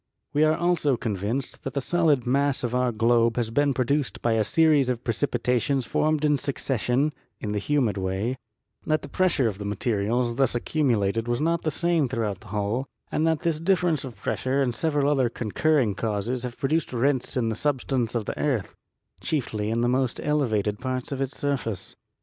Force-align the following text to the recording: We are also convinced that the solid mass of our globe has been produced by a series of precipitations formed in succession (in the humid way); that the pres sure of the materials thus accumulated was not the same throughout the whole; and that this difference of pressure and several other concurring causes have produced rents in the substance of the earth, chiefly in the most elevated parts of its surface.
We 0.33 0.43
are 0.43 0.57
also 0.57 0.97
convinced 0.97 1.61
that 1.61 1.75
the 1.75 1.79
solid 1.79 2.25
mass 2.25 2.63
of 2.63 2.73
our 2.73 2.91
globe 2.91 3.35
has 3.35 3.51
been 3.51 3.71
produced 3.71 4.19
by 4.23 4.31
a 4.31 4.43
series 4.43 4.89
of 4.89 5.03
precipitations 5.03 5.85
formed 5.85 6.25
in 6.25 6.37
succession 6.37 7.13
(in 7.39 7.51
the 7.51 7.59
humid 7.59 7.97
way); 7.99 8.39
that 8.87 9.03
the 9.03 9.07
pres 9.07 9.33
sure 9.33 9.45
of 9.47 9.59
the 9.59 9.63
materials 9.63 10.37
thus 10.37 10.55
accumulated 10.55 11.27
was 11.27 11.39
not 11.39 11.61
the 11.61 11.69
same 11.69 12.07
throughout 12.07 12.39
the 12.39 12.47
whole; 12.47 12.87
and 13.11 13.27
that 13.27 13.41
this 13.41 13.59
difference 13.59 14.03
of 14.03 14.19
pressure 14.19 14.59
and 14.59 14.73
several 14.73 15.07
other 15.07 15.29
concurring 15.29 15.93
causes 15.93 16.41
have 16.41 16.57
produced 16.57 16.91
rents 16.93 17.37
in 17.37 17.49
the 17.49 17.55
substance 17.55 18.15
of 18.15 18.25
the 18.25 18.39
earth, 18.39 18.73
chiefly 19.19 19.69
in 19.69 19.81
the 19.81 19.87
most 19.87 20.19
elevated 20.23 20.79
parts 20.79 21.11
of 21.11 21.21
its 21.21 21.37
surface. 21.37 21.95